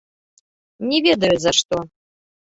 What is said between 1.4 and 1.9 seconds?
за што.